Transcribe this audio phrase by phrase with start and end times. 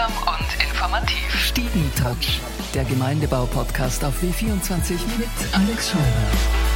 [0.00, 1.34] Unterhaltsam und informativ.
[1.34, 2.40] Stiegentouch,
[2.74, 6.69] der Gemeindebau-Podcast auf W24 mit Alex Scheuer.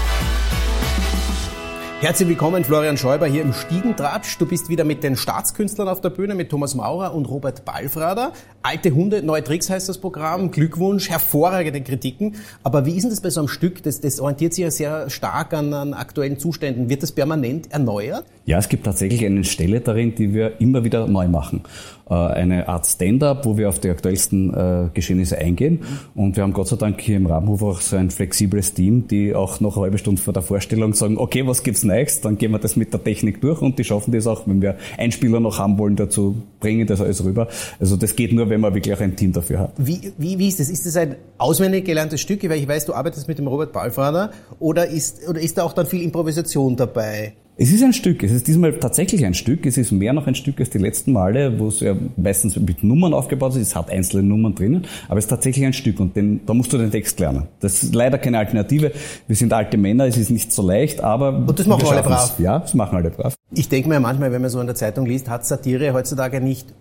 [2.04, 4.36] Herzlich willkommen, Florian Schäuber hier im Stiegentratsch.
[4.36, 8.34] Du bist wieder mit den Staatskünstlern auf der Bühne, mit Thomas Maurer und Robert Balfrader.
[8.60, 10.50] Alte Hunde, neue Tricks heißt das Programm.
[10.50, 12.34] Glückwunsch, hervorragende Kritiken.
[12.62, 13.82] Aber wie ist denn das bei so einem Stück?
[13.84, 16.90] Das, das orientiert sich ja sehr stark an, an aktuellen Zuständen.
[16.90, 18.26] Wird das permanent erneuert?
[18.44, 21.62] Ja, es gibt tatsächlich eine Stelle darin, die wir immer wieder neu machen.
[22.10, 25.80] Äh, eine Art Stand-up, wo wir auf die aktuellsten äh, Geschehnisse eingehen.
[26.14, 29.34] Und wir haben Gott sei Dank hier im Rabenhof auch so ein flexibles Team, die
[29.34, 32.20] auch noch eine halbe Stunde vor der Vorstellung sagen, okay, was gibt's Neues?
[32.20, 34.76] Dann gehen wir das mit der Technik durch und die schaffen das auch, wenn wir
[34.98, 37.48] Einspieler noch haben wollen, dazu bringen das alles rüber.
[37.80, 39.72] Also das geht nur, wenn man wirklich auch ein Team dafür hat.
[39.76, 40.68] Wie, wie, wie ist das?
[40.68, 42.42] Ist das ein auswendig gelerntes Stück?
[42.44, 44.30] Weil ich weiß, du arbeitest mit dem Robert Balfrader.
[44.58, 47.34] Oder ist, oder ist da auch dann viel Improvisation dabei?
[47.56, 50.34] Es ist ein Stück, es ist diesmal tatsächlich ein Stück, es ist mehr noch ein
[50.34, 53.90] Stück als die letzten Male, wo es ja meistens mit Nummern aufgebaut ist, es hat
[53.90, 56.90] einzelne Nummern drinnen, aber es ist tatsächlich ein Stück und den, da musst du den
[56.90, 57.46] Text lernen.
[57.60, 58.90] Das ist leider keine Alternative,
[59.28, 61.28] wir sind alte Männer, es ist nicht so leicht, aber...
[61.46, 62.40] Und das machen alle brav?
[62.40, 63.36] Ja, das machen alle brav.
[63.52, 66.74] Ich denke mir manchmal, wenn man so in der Zeitung liest, hat Satire heutzutage nicht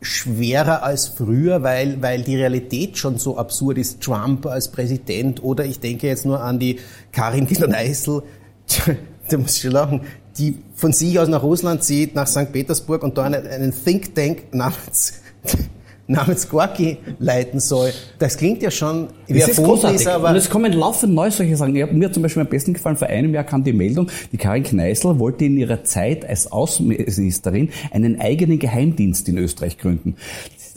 [0.00, 4.00] schwerer als früher, weil, weil die Realität schon so absurd ist.
[4.00, 6.80] Trump als Präsident oder ich denke jetzt nur an die
[7.12, 8.22] Karin Kneißl,
[9.28, 10.00] da muss ich schon lachen,
[10.38, 12.52] die von sich aus nach Russland zieht, nach St.
[12.52, 15.14] Petersburg und da einen, einen Think Tank namens,
[16.06, 17.92] namens Gorki leiten soll.
[18.18, 20.08] Das klingt ja schon, wie das ist großartig.
[20.08, 21.74] aber und es kommen laufend neue solche Sachen.
[21.74, 24.62] Ich mir zum Beispiel am besten gefallen, vor einem Jahr kam die Meldung, die Karin
[24.62, 30.16] Kneißl wollte in ihrer Zeit als Außenministerin einen eigenen Geheimdienst in Österreich gründen.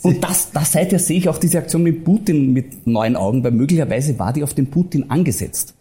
[0.02, 3.52] Und das, das seither sehe ich auch diese Aktion mit Putin mit neuen Augen, weil
[3.52, 5.76] möglicherweise war die auf den Putin angesetzt.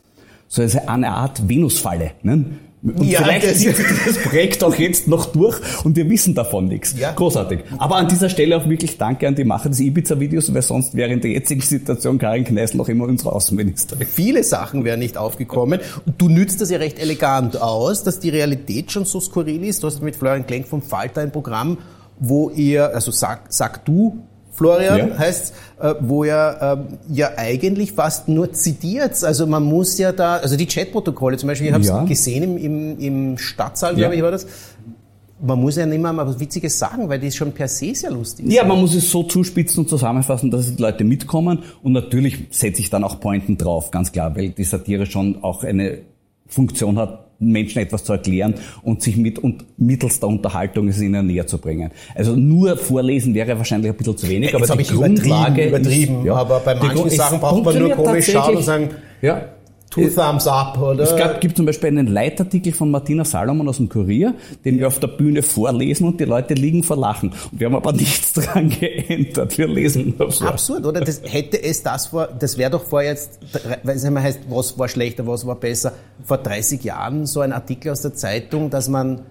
[0.49, 2.13] So eine Art Venusfalle.
[2.23, 2.47] Ne?
[2.83, 6.67] Und ja, vielleicht zieht sich das Projekt auch jetzt noch durch und wir wissen davon
[6.67, 6.95] nichts.
[6.97, 7.13] Ja.
[7.13, 7.61] Großartig.
[7.79, 11.13] Aber an dieser Stelle auch wirklich Danke an die Macher des Ibiza-Videos, weil sonst wäre
[11.13, 14.07] in der jetzigen Situation Karin Kneißl noch immer unsere Außenministerin.
[14.07, 15.81] Viele Sachen wären nicht aufgekommen.
[16.07, 19.83] Und du nützt das ja recht elegant aus, dass die Realität schon so skurril ist.
[19.83, 21.79] Du hast mit Florian Klenk vom Falter ein Programm,
[22.21, 24.23] wo ihr, also sag, sag du,
[24.59, 25.19] Florian ja.
[25.19, 29.23] heißt, äh, wo er äh, ja eigentlich fast nur zitiert.
[29.23, 32.05] Also man muss ja da, also die Chatprotokolle zum Beispiel, ich habe es ja.
[32.05, 33.99] gesehen im, im, im Stadtsaal, ja.
[33.99, 34.47] glaube ich, war das.
[35.41, 38.47] Man muss ja nicht mal was Witziges sagen, weil die schon per se sehr lustig
[38.47, 38.53] ist.
[38.53, 41.61] Ja, man muss es so zuspitzen und zusammenfassen, dass die Leute mitkommen.
[41.85, 45.63] Und natürlich setze ich dann auch Pointen drauf, ganz klar, weil die Satire schon auch
[45.63, 46.01] eine
[46.49, 51.27] Funktion hat, Menschen etwas zu erklären und sich mit und mittels der Unterhaltung es ihnen
[51.27, 51.91] näher zu bringen.
[52.15, 56.35] Also nur vorlesen wäre wahrscheinlich ein bisschen zu wenig, aber die Grundlage übertrieben, ist, ja,
[56.35, 58.91] aber bei manchen Sachen braucht man nur komisch schauen und sagen,
[59.23, 59.43] ja,
[59.99, 61.05] Two äh, Thumbs Up, oder?
[61.05, 64.87] Es gab, gibt zum Beispiel einen Leitartikel von Martina Salomon aus dem Kurier, den wir
[64.87, 67.33] auf der Bühne vorlesen und die Leute liegen vor Lachen.
[67.51, 69.59] Und wir haben aber nichts dran geändert.
[69.59, 70.49] Wir lesen nur vor.
[70.49, 71.01] Absurd, oder?
[71.01, 73.41] Das hätte es das vor, das wäre doch vor jetzt,
[73.83, 75.93] weil es heißt, was war schlechter, was war besser,
[76.25, 79.23] vor 30 Jahren so ein Artikel aus der Zeitung, dass man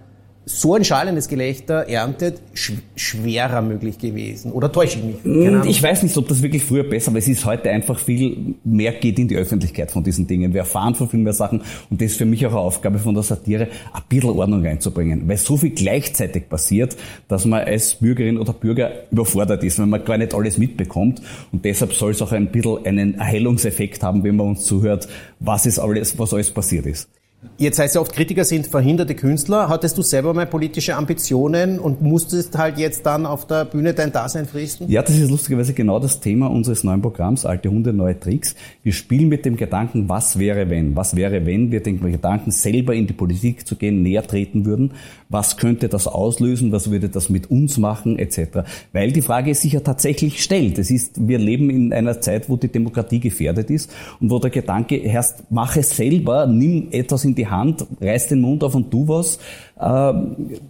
[0.48, 4.50] so ein schallendes Gelächter erntet, sch schwerer möglich gewesen.
[4.52, 5.66] Oder täusche ich mich?
[5.66, 7.18] Ich weiß nicht, ob das wirklich früher besser war.
[7.18, 10.54] Es ist heute einfach viel mehr geht in die Öffentlichkeit von diesen Dingen.
[10.54, 11.60] Wir erfahren von viel mehr Sachen
[11.90, 15.28] und das ist für mich auch eine Aufgabe von der Satire, ein bisschen Ordnung reinzubringen.
[15.28, 16.96] Weil so viel gleichzeitig passiert,
[17.28, 21.20] dass man als Bürgerin oder Bürger überfordert ist, wenn man gar nicht alles mitbekommt.
[21.52, 25.08] Und deshalb soll es auch ein bisschen einen Erhellungseffekt haben, wenn man uns zuhört,
[25.40, 27.08] was ist alles, was alles passiert ist.
[27.56, 29.68] Jetzt heißt ja oft, Kritiker sind verhinderte Künstler.
[29.68, 34.10] Hattest du selber mal politische Ambitionen und musstest halt jetzt dann auf der Bühne dein
[34.10, 34.88] Dasein fristen?
[34.88, 38.56] Ja, das ist lustigerweise genau das Thema unseres neuen Programms, Alte Hunde, neue Tricks.
[38.82, 40.96] Wir spielen mit dem Gedanken, was wäre wenn?
[40.96, 44.94] Was wäre, wenn wir den Gedanken, selber in die Politik zu gehen, näher treten würden?
[45.28, 46.72] Was könnte das auslösen?
[46.72, 48.18] Was würde das mit uns machen?
[48.18, 48.64] Etc.
[48.92, 50.78] Weil die Frage sich ja tatsächlich stellt.
[50.78, 54.50] Es ist, wir leben in einer Zeit, wo die Demokratie gefährdet ist und wo der
[54.50, 58.90] Gedanke herrscht, mach es selber, nimm etwas in die Hand, reiß den Mund auf und
[58.90, 59.38] tu was,
[59.78, 60.12] äh,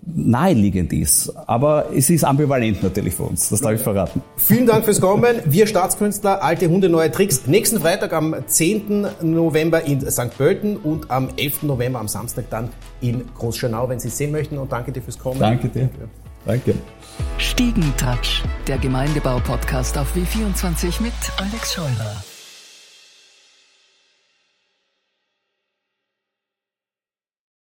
[0.04, 1.32] naheliegend ist.
[1.46, 4.22] Aber es ist ambivalent natürlich für uns, das darf ich verraten.
[4.36, 5.36] Vielen Dank fürs Kommen.
[5.44, 7.46] Wir Staatskünstler, alte Hunde, neue Tricks.
[7.46, 9.06] Nächsten Freitag am 10.
[9.22, 10.36] November in St.
[10.36, 11.62] Pölten und am 11.
[11.62, 12.68] November am Samstag dann
[13.00, 14.58] in Großschönau, wenn Sie es sehen möchten.
[14.58, 15.40] Und danke dir fürs Kommen.
[15.40, 15.88] Danke dir.
[16.44, 16.74] Danke.
[17.38, 22.37] Stiegentouch, der Gemeindebau-Podcast auf W24 mit Alex Scheurer.